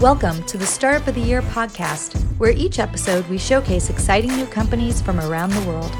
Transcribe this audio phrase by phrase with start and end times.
[0.00, 4.46] Welcome to the Startup of the Year podcast, where each episode we showcase exciting new
[4.46, 5.90] companies from around the world.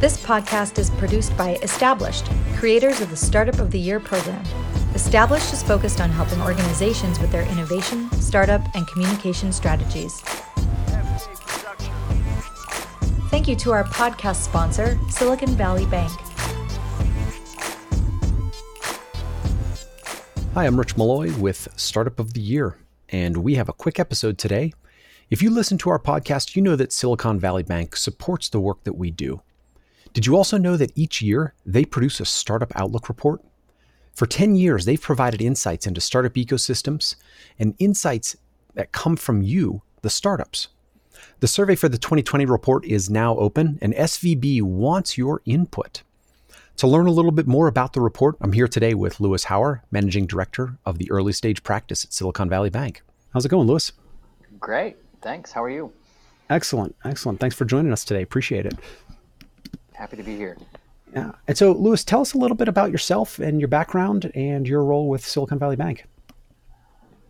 [0.00, 4.44] This podcast is produced by Established, creators of the Startup of the Year program.
[4.94, 10.20] Established is focused on helping organizations with their innovation, startup, and communication strategies.
[13.30, 16.12] Thank you to our podcast sponsor, Silicon Valley Bank.
[20.56, 22.78] Hi, I'm Rich Malloy with Startup of the Year,
[23.10, 24.72] and we have a quick episode today.
[25.28, 28.82] If you listen to our podcast, you know that Silicon Valley Bank supports the work
[28.84, 29.42] that we do.
[30.14, 33.42] Did you also know that each year they produce a Startup Outlook report?
[34.14, 37.16] For 10 years, they've provided insights into startup ecosystems
[37.58, 38.34] and insights
[38.72, 40.68] that come from you, the startups.
[41.40, 46.02] The survey for the 2020 report is now open, and SVB wants your input.
[46.78, 49.82] To learn a little bit more about the report, I'm here today with Lewis Hower,
[49.90, 53.00] Managing Director of the Early Stage Practice at Silicon Valley Bank.
[53.32, 53.92] How's it going, Lewis?
[54.60, 54.98] Great.
[55.22, 55.52] Thanks.
[55.52, 55.90] How are you?
[56.50, 56.94] Excellent.
[57.02, 57.40] Excellent.
[57.40, 58.20] Thanks for joining us today.
[58.20, 58.74] Appreciate it.
[59.94, 60.58] Happy to be here.
[61.14, 61.32] Yeah.
[61.48, 64.84] And so, Lewis, tell us a little bit about yourself and your background and your
[64.84, 66.04] role with Silicon Valley Bank.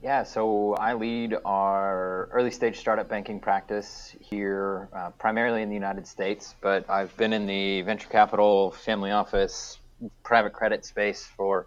[0.07, 5.75] Yeah, so I lead our early stage startup banking practice here, uh, primarily in the
[5.75, 9.81] United States, but I've been in the venture capital, family office,
[10.23, 11.67] private credit space for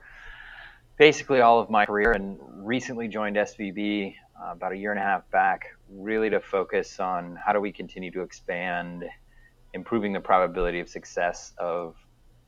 [0.97, 5.03] basically all of my career and recently joined SVB uh, about a year and a
[5.03, 9.03] half back, really to focus on how do we continue to expand,
[9.73, 11.93] improving the probability of success of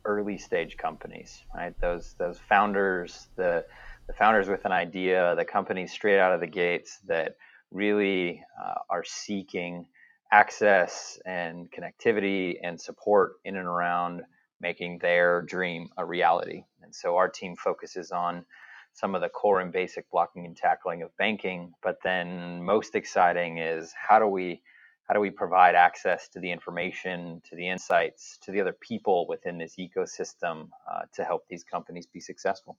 [0.05, 1.73] early stage companies, right?
[1.81, 3.65] Those, those founders, the
[4.11, 7.37] the founders with an idea, the companies straight out of the gates that
[7.71, 9.85] really uh, are seeking
[10.33, 14.21] access and connectivity and support in and around
[14.59, 16.65] making their dream a reality.
[16.81, 18.43] And so our team focuses on
[18.91, 23.59] some of the core and basic blocking and tackling of banking, but then most exciting
[23.59, 24.61] is how do we
[25.07, 29.25] how do we provide access to the information, to the insights, to the other people
[29.27, 32.77] within this ecosystem uh, to help these companies be successful?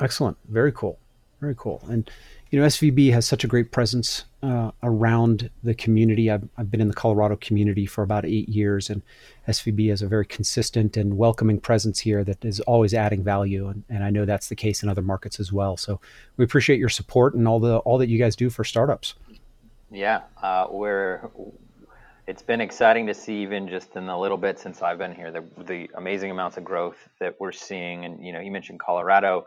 [0.00, 0.36] Excellent.
[0.48, 0.98] Very cool.
[1.40, 1.82] Very cool.
[1.88, 2.10] And,
[2.50, 6.30] you know, SVB has such a great presence uh, around the community.
[6.30, 9.02] I've, I've been in the Colorado community for about eight years, and
[9.46, 13.68] SVB has a very consistent and welcoming presence here that is always adding value.
[13.68, 15.76] And, and I know that's the case in other markets as well.
[15.76, 16.00] So
[16.36, 19.14] we appreciate your support and all the all that you guys do for startups.
[19.90, 21.30] Yeah, uh, we're
[22.26, 25.30] it's been exciting to see even just in the little bit since I've been here
[25.30, 28.04] the, the amazing amounts of growth that we're seeing.
[28.04, 29.46] And you know, you mentioned Colorado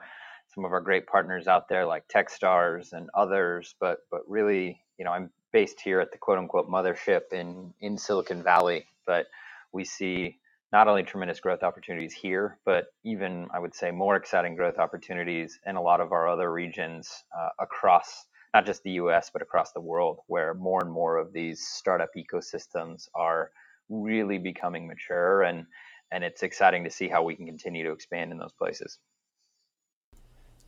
[0.54, 5.06] some of our great partners out there like Techstars and others, but but really, you
[5.06, 9.28] know, I'm based here at the quote unquote mothership in in Silicon Valley, but
[9.72, 10.38] we see
[10.74, 15.60] not only tremendous growth opportunities here, but even I would say more exciting growth opportunities
[15.66, 19.30] in a lot of our other regions uh, across not just the U.S.
[19.32, 23.52] but across the world, where more and more of these startup ecosystems are
[23.90, 25.66] really becoming mature, and
[26.12, 29.00] and it's exciting to see how we can continue to expand in those places.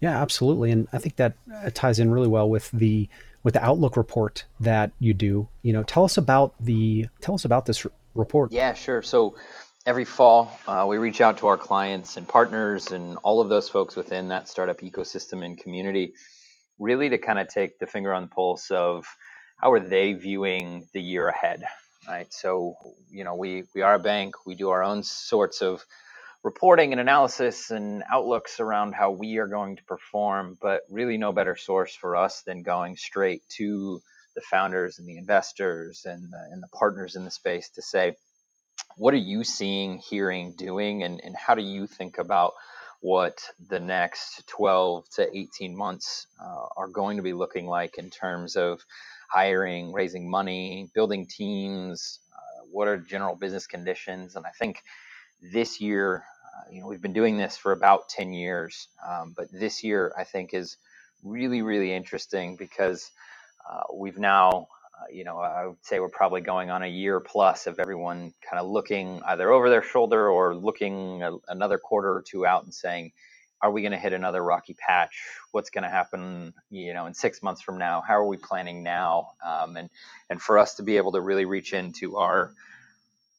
[0.03, 3.07] Yeah, absolutely, and I think that uh, ties in really well with the
[3.41, 5.47] with the Outlook report that you do.
[5.61, 8.51] You know, tell us about the tell us about this report.
[8.51, 9.01] Yeah, sure.
[9.01, 9.37] So
[9.85, 13.69] every fall, uh, we reach out to our clients and partners and all of those
[13.69, 16.15] folks within that startup ecosystem and community,
[16.79, 19.05] really to kind of take the finger on the pulse of
[19.55, 21.63] how are they viewing the year ahead,
[22.09, 22.27] right?
[22.33, 22.75] So,
[23.09, 24.45] you know, we we are a bank.
[24.45, 25.85] We do our own sorts of
[26.43, 31.31] reporting and analysis and outlooks around how we are going to perform, but really no
[31.31, 34.01] better source for us than going straight to
[34.35, 38.15] the founders and the investors and the, and the partners in the space to say,
[38.97, 42.53] what are you seeing, hearing, doing, and, and how do you think about
[42.99, 43.37] what
[43.69, 48.55] the next 12 to 18 months uh, are going to be looking like in terms
[48.55, 48.81] of
[49.29, 52.19] hiring, raising money, building teams?
[52.33, 54.35] Uh, what are general business conditions?
[54.35, 54.81] And I think
[55.41, 56.23] this year
[56.71, 60.23] you know, we've been doing this for about 10 years, um, but this year I
[60.25, 60.77] think is
[61.23, 63.11] really, really interesting because
[63.69, 64.67] uh, we've now,
[65.00, 68.33] uh, you know, I would say we're probably going on a year plus of everyone
[68.50, 72.63] kind of looking either over their shoulder or looking a, another quarter or two out
[72.65, 73.11] and saying,
[73.61, 75.15] are we going to hit another rocky patch?
[75.51, 78.03] What's going to happen, you know, in six months from now?
[78.07, 79.31] How are we planning now?
[79.45, 79.89] Um, and
[80.29, 82.53] and for us to be able to really reach into our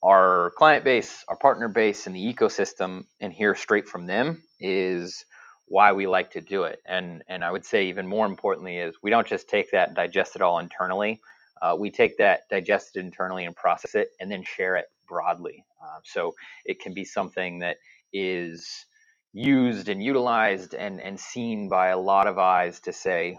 [0.05, 5.25] our client base, our partner base, and the ecosystem, and hear straight from them is
[5.67, 6.81] why we like to do it.
[6.87, 9.97] And and I would say even more importantly is we don't just take that and
[9.97, 11.21] digest it all internally.
[11.62, 15.65] Uh, we take that, digest it internally, and process it, and then share it broadly.
[15.83, 16.35] Uh, so
[16.67, 17.79] it can be something that
[18.12, 18.87] is
[19.33, 23.39] used and utilized and, and seen by a lot of eyes to say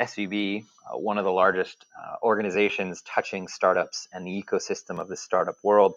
[0.00, 5.16] SVB, uh, one of the largest uh, organizations touching startups and the ecosystem of the
[5.16, 5.94] startup world,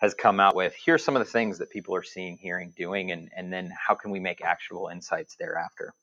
[0.00, 3.12] has come out with here's some of the things that people are seeing, hearing, doing,
[3.12, 5.94] and, and then how can we make actionable insights thereafter.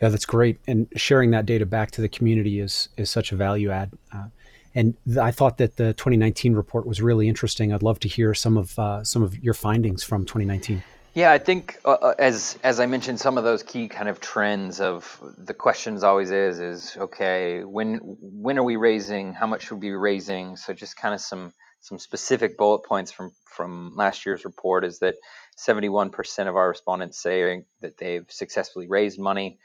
[0.00, 0.58] Yeah, that's great.
[0.66, 3.92] And sharing that data back to the community is is such a value add.
[4.12, 4.26] Uh,
[4.74, 7.72] and th- I thought that the 2019 report was really interesting.
[7.72, 10.82] I'd love to hear some of uh, some of your findings from 2019.
[11.14, 14.18] Yeah, I think uh, uh, as as I mentioned, some of those key kind of
[14.18, 19.34] trends of the questions always is is okay when when are we raising?
[19.34, 20.56] How much should we be raising?
[20.56, 25.00] So just kind of some some specific bullet points from from last year's report is
[25.00, 25.16] that
[25.58, 29.58] 71% of our respondents say that they've successfully raised money.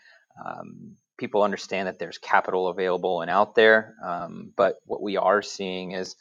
[0.45, 5.41] Um, people understand that there's capital available and out there, um, but what we are
[5.41, 6.17] seeing is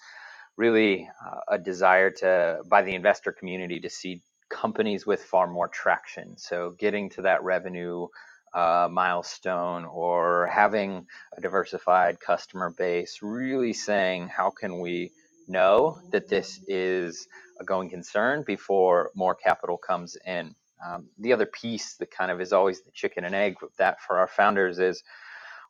[0.56, 4.22] really uh, a desire to by the investor community to see
[4.56, 6.38] companies with far more traction.
[6.38, 8.08] So getting to that revenue
[8.55, 11.06] uh, milestone or having
[11.37, 15.12] a diversified customer base, really saying how can we
[15.47, 17.29] know that this is
[17.61, 20.55] a going concern before more capital comes in.
[20.85, 24.00] Um, the other piece that kind of is always the chicken and egg with that
[24.00, 25.03] for our founders is,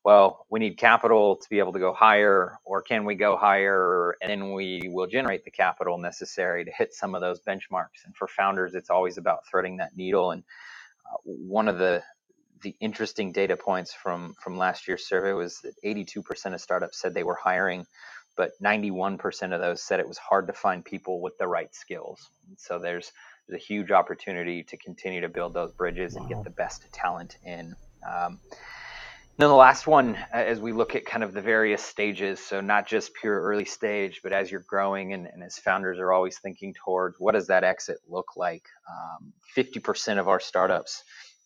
[0.06, 4.14] well, we need capital to be able to go higher, or can we go higher
[4.23, 8.05] and then we will generate the capital necessary to hit some of those benchmarks?
[8.05, 10.31] And for founders, it's always about threading that needle.
[10.31, 10.44] And
[11.12, 12.05] uh, one of the
[12.62, 17.12] the interesting data points from from last year's survey was that 82% of startups said
[17.12, 17.85] they were hiring,
[18.37, 22.31] but 91% of those said it was hard to find people with the right skills.
[22.59, 23.11] So there's
[23.49, 26.20] there's a huge opportunity to continue to build those bridges wow.
[26.20, 27.75] and get the best talent in.
[28.09, 28.38] Um,
[29.38, 32.87] then the last one, as we look at kind of the various stages, so not
[32.87, 36.75] just pure early stage, but as you're growing and, and as founders are always thinking
[36.75, 38.65] towards what does that exit look like?
[38.91, 41.05] Um, 50% of our startups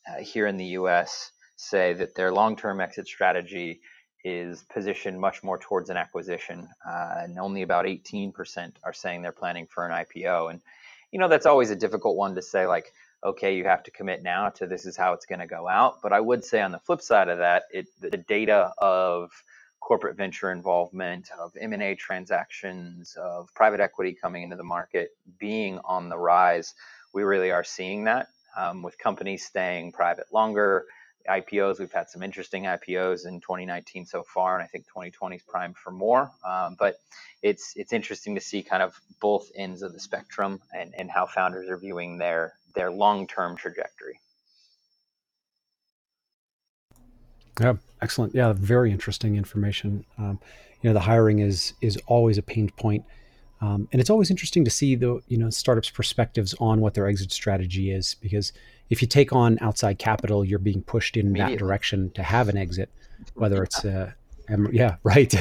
[0.08, 3.80] uh, here in the US say that their long term exit strategy
[4.24, 9.32] is positioned much more towards an acquisition, uh, and only about 18% are saying they're
[9.32, 10.50] planning for an IPO.
[10.50, 10.60] And
[11.10, 12.92] you know that's always a difficult one to say like
[13.24, 16.00] okay you have to commit now to this is how it's going to go out
[16.02, 19.30] but i would say on the flip side of that it the data of
[19.80, 26.08] corporate venture involvement of m&a transactions of private equity coming into the market being on
[26.08, 26.74] the rise
[27.12, 30.86] we really are seeing that um, with companies staying private longer
[31.28, 31.78] IPOs.
[31.78, 35.76] We've had some interesting IPOs in 2019 so far, and I think 2020 is primed
[35.76, 36.30] for more.
[36.44, 36.96] Um, but
[37.42, 41.26] it's it's interesting to see kind of both ends of the spectrum and, and how
[41.26, 44.20] founders are viewing their their long term trajectory.
[47.60, 48.34] Yeah, excellent.
[48.34, 50.04] Yeah, very interesting information.
[50.18, 50.38] Um,
[50.82, 53.04] you know, the hiring is is always a pain point.
[53.62, 57.06] Um, and it's always interesting to see the you know startups' perspectives on what their
[57.06, 58.52] exit strategy is because
[58.88, 62.56] if you take on outside capital, you're being pushed in that direction to have an
[62.56, 62.90] exit,
[63.34, 64.12] whether it's uh,
[64.72, 65.32] yeah, right.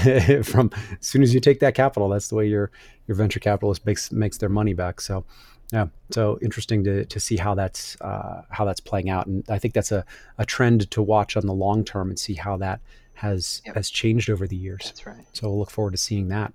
[0.45, 2.71] From as soon as you take that capital, that's the way your
[3.07, 5.01] your venture capitalist makes makes their money back.
[5.01, 5.25] So,
[5.71, 9.59] yeah, so interesting to to see how that's uh, how that's playing out, and I
[9.59, 10.03] think that's a,
[10.37, 12.79] a trend to watch on the long term and see how that
[13.13, 13.75] has yep.
[13.75, 14.81] has changed over the years.
[14.85, 15.25] That's right.
[15.33, 16.53] So we'll look forward to seeing that.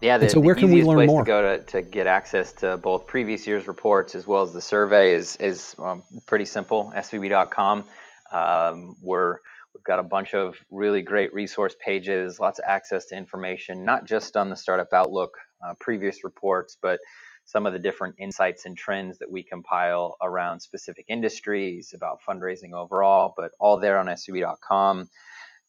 [0.00, 1.22] Yeah, the, so where can we learn more?
[1.22, 4.60] To go to, to get access to both previous year's reports as well as the
[4.60, 6.92] survey is is um, pretty simple.
[6.94, 7.84] svb.com.
[8.30, 9.38] Um, we're
[9.74, 14.04] we've got a bunch of really great resource pages, lots of access to information, not
[14.04, 17.00] just on the startup outlook, uh, previous reports, but
[17.44, 22.72] some of the different insights and trends that we compile around specific industries, about fundraising
[22.72, 25.08] overall, but all there on svb.com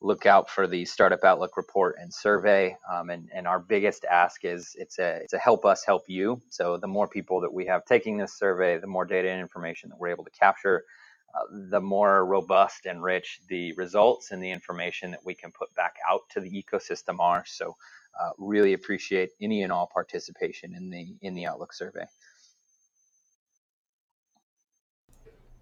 [0.02, 2.78] look out for the Startup Outlook report and survey.
[2.92, 6.42] Um, and, and our biggest ask is it's a, it's a help us help you.
[6.50, 9.90] So the more people that we have taking this survey, the more data and information
[9.90, 10.84] that we're able to capture,
[11.34, 15.74] uh, the more robust and rich the results and the information that we can put
[15.76, 17.44] back out to the ecosystem are.
[17.48, 17.76] So
[18.20, 22.06] uh, really appreciate any and all participation in the in the Outlook survey.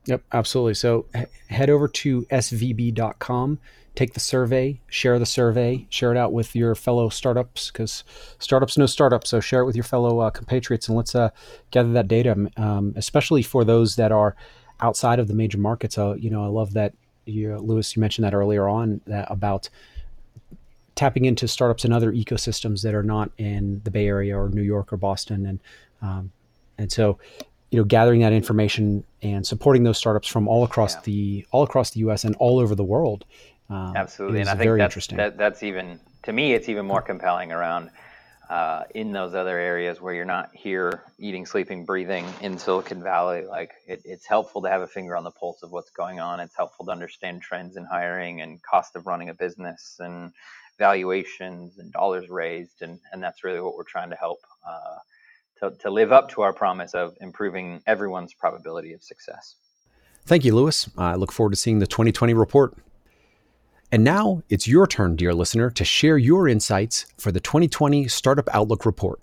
[0.06, 0.74] Yep, absolutely.
[0.74, 1.06] So
[1.48, 3.60] head over to svb.com
[3.96, 8.04] take the survey, share the survey, share it out with your fellow startups because
[8.40, 9.30] startups know startups.
[9.30, 11.30] So share it with your fellow uh, compatriots and let's uh,
[11.72, 14.36] gather that data, um, especially for those that are
[14.80, 15.98] outside of the major markets.
[15.98, 16.94] Uh, you know, I love that
[17.26, 19.70] you, Lewis, you mentioned that earlier on that about
[20.96, 24.62] tapping into startups and other ecosystems that are not in the Bay Area or New
[24.62, 25.60] York or Boston, and
[26.02, 26.32] um,
[26.78, 27.18] and so
[27.72, 31.02] you know gathering that information and supporting those startups from all across yeah.
[31.06, 32.24] the all across the U.S.
[32.24, 33.26] and all over the world
[33.70, 37.52] um, Absolutely, and I think that's, that, that's even to me, it's even more compelling
[37.52, 37.90] around
[38.50, 43.46] uh, in those other areas where you're not here eating, sleeping, breathing in Silicon Valley,
[43.46, 46.40] like it, it's helpful to have a finger on the pulse of what's going on.
[46.40, 50.34] It's helpful to understand trends in hiring and cost of running a business and
[50.78, 54.98] valuations and dollars raised, and and that's really what we're trying to help uh,
[55.60, 59.56] to to live up to our promise of improving everyone's probability of success.
[60.26, 60.90] Thank you, Lewis.
[60.98, 62.78] I look forward to seeing the 2020 report.
[63.92, 68.50] And now it's your turn, dear listener, to share your insights for the 2020 Startup
[68.52, 69.20] Outlook Report.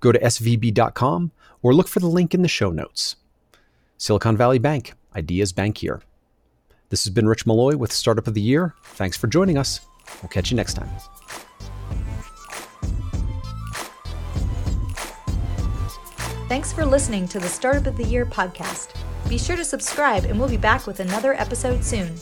[0.00, 3.16] Go to svb.com or look for the link in the show notes.
[3.98, 6.00] Silicon Valley Bank, ideas bank here.
[6.88, 8.74] This has been Rich Malloy with Startup of the Year.
[8.82, 9.80] Thanks for joining us.
[10.22, 10.90] We'll catch you next time.
[16.48, 18.90] Thanks for listening to the Startup of the Year podcast.
[19.28, 22.14] Be sure to subscribe, and we'll be back with another episode soon.